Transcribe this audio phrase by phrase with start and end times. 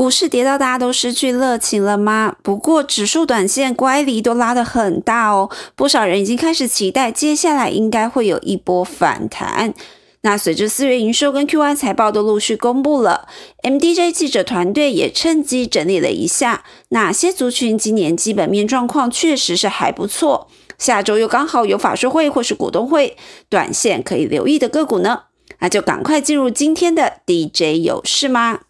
[0.00, 2.34] 股市跌到大家都失去热情了吗？
[2.42, 9.74] 不过指数短线乖离都拉得很大哦，不少人已经开始期待接下来应该会有一波反弹。
[10.22, 13.28] 那随着四月营收跟 Q1 财报都陆续公布了
[13.62, 20.48] ，MDJ 记者团队也趁机整理了一下哪些族群今年基本面状况确实是还不错，
[20.78, 23.18] 下周又刚好有法说会或是股东会，
[23.50, 25.24] 短线可以留意的个股呢？
[25.58, 28.60] 那就赶快进入今天的 DJ 有事吗？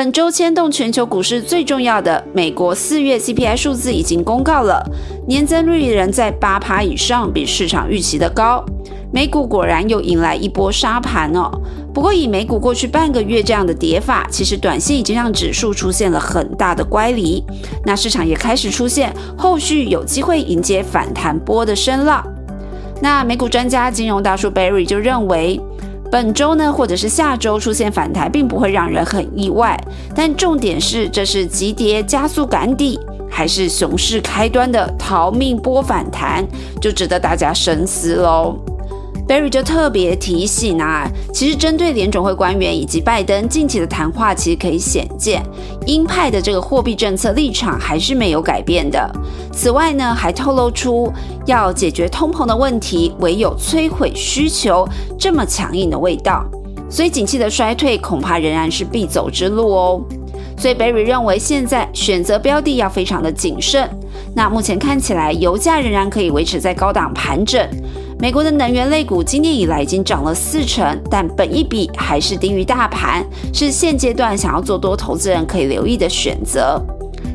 [0.00, 4.82] 本周牵动全球股市最重要的美国四月 CPI 数字已经公告了，
[5.28, 8.64] 年增率仍在八趴以上，比市场预期的高。
[9.12, 11.50] 美股果然又迎来一波杀盘哦。
[11.92, 17.44] 不过以美股过去半个月这样的跌法，其实短线已经让指数出现了很大的乖离，
[17.84, 22.26] 那市场也开始出现后续有机会迎接反弹波的声浪。
[23.02, 25.60] 那美股专家金融大叔 Barry 就认为。
[26.10, 29.78] 本周呢，或者是下周出现反弹，并不会让人很意外。
[30.14, 32.98] 但重点是，这是急跌加速赶底，
[33.30, 36.44] 还是熊市开端的逃命波反弹，
[36.80, 38.58] 就值得大家深思喽。
[39.30, 45.40] Berry 就特别提醒啊，其实针对联总会官员以及拜登近期的谈话，其实可以显见
[45.86, 49.08] 鹰派的这个货币政策立场还是没有改变的。
[49.52, 51.12] 此外呢，还透露出
[51.46, 54.84] 要解决通膨的问题，唯有摧毁需求
[55.16, 56.44] 这么强硬的味道。
[56.90, 60.02] 所以景气的衰退恐怕仍然是必走之路哦。
[60.58, 63.88] 所以，Berry 认为现在选择标的要非常的谨慎。
[64.34, 67.66] 那目前看起来，油价仍然可以维持在高档盘整。
[68.20, 76.78] 美国的能源类股今年以来已经涨了四成，但本一比还是低于大盘，是现阶段想要做多投资人可以留意的选择。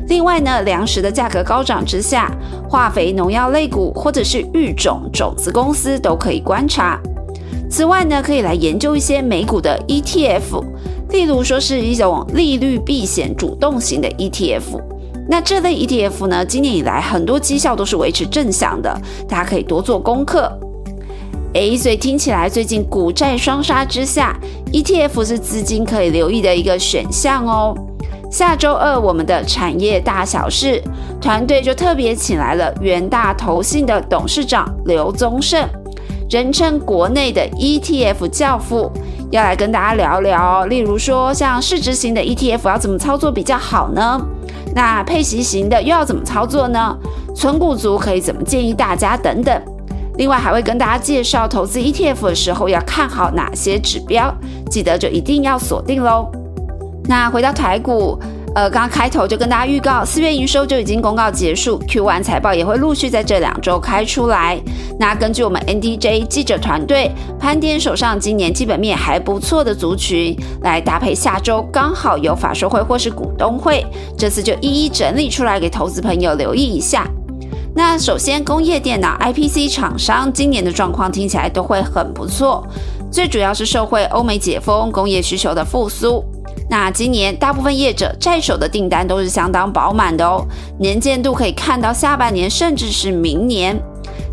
[0.06, 2.32] 另外呢，粮食的价格高涨之下，
[2.70, 7.00] 化肥、农药类股或者是育种种子公司都可以观察。
[7.68, 10.62] 此外呢，可以来研究一些美股的 ETF，
[11.10, 14.80] 例如说是一种利率避险主动型的 ETF。
[15.28, 18.96] 那这类 ETF 呢，今年以来很多绩效都是维持正向的，
[19.28, 20.48] 大家可以多做功课。
[21.54, 24.36] 诶，所以听起来最近股债双杀之下
[24.72, 27.74] ，ETF 是资金可以留意的一个选项哦。
[28.30, 30.82] 下周二我们的产业大小事
[31.20, 35.66] 团队就特别请来了元大投信的董事长刘宗盛，
[36.28, 38.90] 人称国内的 ETF 教父，
[39.30, 44.20] 要来跟大家聊聊，例如说像市值型的 ETF 要怎么操作比较好呢？
[44.74, 46.98] 那配息型的又要怎么操作呢？
[47.34, 49.62] 存股族可以怎么建议大家等等。
[50.18, 54.34] 另外还会跟大家介绍投资 ETF 的时候要看好哪些指标，
[54.70, 56.30] 记得就一定要锁定喽。
[57.08, 58.18] 那回到台股，
[58.54, 64.58] 呃，刚开头就跟大家预告，四月营收就已经公告结束，Q1 财报也会陆续在这两周开出来。
[64.98, 77.06] 那根据我们 NDJ 记者团队盘点手上今年基本面还不错的族群，来搭配下周刚好有法说会或是股东会，这次就一一整理出来给投资朋友留意一下。
[77.76, 82.66] 那首先，工业电脑 IPC 厂商今年的状况听起来都会很不错，
[83.12, 86.24] 最主要是受惠欧美解封、工业需求的复苏。
[86.70, 90.42] 那今年大部分业者在手的订单都是相当饱满的哦，
[90.78, 93.78] 年见度可以看到下半年甚至是明年。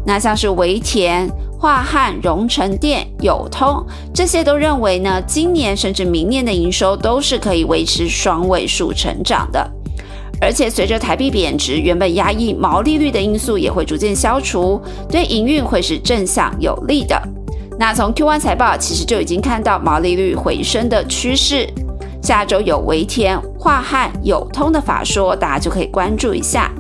[0.06, 9.70] 那像是维田、化汉、荣成电、友通这些都认为呢，今年甚至明年的营收都是可以维持双位数成长的。
[10.42, 17.22] 而且随着台币贬值，原本压抑毛利率的因素也会逐渐消除，对营运会是正向有利的。
[17.80, 21.68] 那从 Q1 财报其实就已经看到毛利率回升的趋势。
[22.22, 26.72] 下周有维田、化汉、友通的法说，大家就可以关注一下。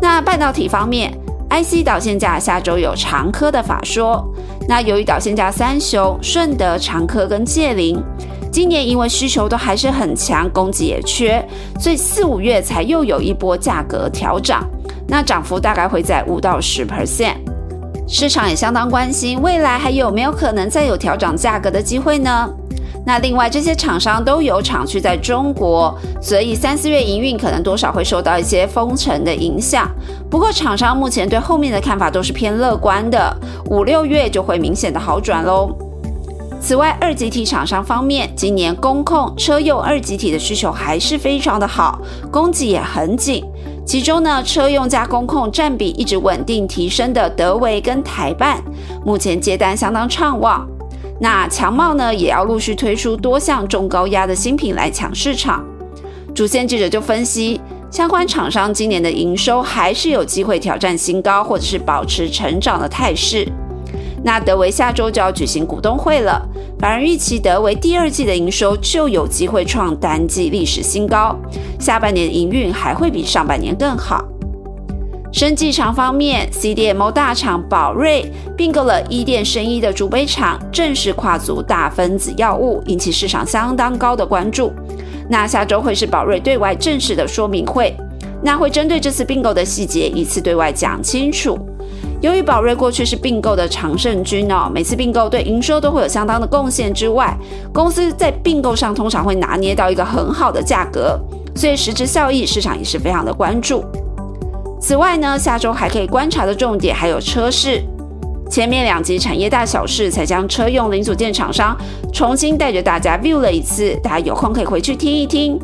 [0.00, 1.12] 那半导体方面
[1.50, 4.26] ，IC 导线架下周有长科的法说。
[4.68, 8.02] 那由于导线架三雄顺德、长科跟界林。
[8.50, 11.44] 今年因为需求都还是很强，供给也缺，
[11.78, 14.68] 所以四五月才又有一波价格调涨，
[15.06, 17.36] 那涨幅大概会在五到十 percent。
[18.08, 22.50] 市场也相当关心未来还有没有可能再有调涨价格的机会呢？
[23.06, 29.88] 那另外这些厂商都有厂区在中国，所以三四月营运可能多少会受到一些封城的影响。
[30.28, 33.34] 不过厂商目前对后面的看法都是偏乐观的，
[33.70, 35.70] 五六月就会明显的好转喽。
[36.60, 41.98] 此外，二级体厂商方面，今年工控车用二级体的需求还是非常的好，
[42.30, 43.42] 供给也很紧。
[43.86, 48.62] 其中呢，车用加工控占比一直稳定提升的德维跟台办，
[49.04, 50.68] 目前接单相当畅旺。
[51.18, 55.64] 那强茂呢，也要陆续推出多项中高压的新品来抢市场。
[56.34, 57.60] 主线记者就分析，
[57.90, 63.50] 相关厂商今年的营收还是有机会挑战新高，或者是保持成长的态势。
[64.22, 66.46] 那德维下周就要举行股东会了，
[66.78, 71.34] 法人预期德维第二季的营收就有机会创单季历史新高，
[71.78, 74.22] 下半年营运还会比上半年更好。
[75.32, 84.72] 生技厂方面，CDMO 大厂宝瑞并购了伊甸生医的主杯厂，正式跨足大分子药物，引起市场相当高的关注。
[85.28, 87.96] 那下周会是宝瑞对外正式的说明会，
[88.42, 91.56] 那会针对这次并购的细节一次对外讲清楚。
[92.20, 97.34] 由于宝瑞过去是并购的常胜军哦，每次并购对营收都会有相当的贡献之外，
[97.72, 101.18] 公司在并购上通常会拿捏到一个很好的价格，
[101.54, 103.82] 所以实质效益市场也是非常的关注。
[104.78, 107.82] 此外呢，下周还可以观察的重点还有车市。
[108.50, 111.76] 前面两集产业大小事才将车用零组件厂商
[112.12, 115.58] 重新带着大家 view 了一次，大家有空可以回去听一听。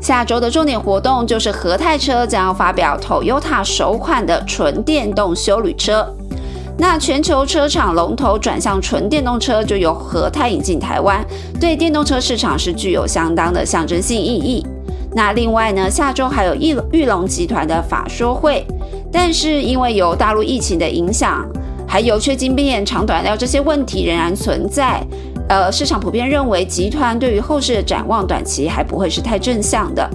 [0.00, 6.06] 下周的重点活动就是和泰车将要发表 Toyota 首款的纯电动休旅车。
[6.78, 11.22] 那全球车厂龙头转向纯电动车，就由和泰引进台湾，
[11.60, 14.66] 对电动车市场是具有相当的象征性意义。
[15.14, 18.66] 那另外呢，下周还有玉玉龙集团的法说会，
[19.12, 21.46] 但是因为有大陆疫情的影响，
[21.86, 25.04] 还有缺晶片、长短料这些问题仍然存在，
[25.50, 30.08] 呃，市场普遍认为集团对于后市的展望短期还不会是太正向的。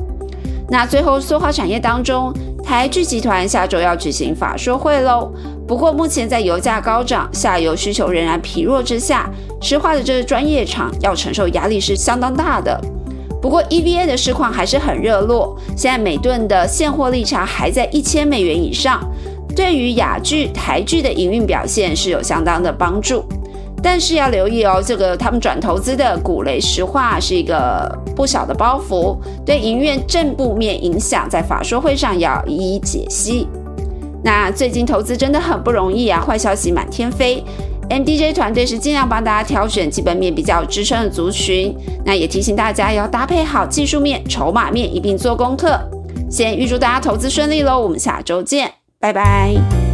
[0.69, 2.33] 那最后，塑化产业当中，
[2.63, 5.29] 台聚集团下周要举行法说会喽。
[5.67, 9.29] 不过目前在油价高涨、下游需求仍然疲弱之下，
[9.61, 12.79] 石化的这个专业厂要承受压力是相当大的。
[13.41, 19.05] 不过 EVA 的市况还是很热络，现在每吨的现货利差还在一千美元以上，
[19.53, 23.25] 对于雅聚、台聚的营运表现是有相当的帮助。
[23.87, 29.15] 但是要留意哦，这个他们转投资的古雷石化是一个不小的包袱，
[29.45, 33.47] 对营运正部面影响在法说会上要一一解析。
[34.23, 37.43] 那最近投资真的很不容易啊，坏消息满天飞。
[37.87, 45.79] MDJ 团队是尽量帮大家挑选基本面比较支撑的族群，那也提醒大家要搭配好技术面、筹码面一并做功课。
[46.27, 49.84] 先预祝大家投资顺利喽，我们下周见，拜拜。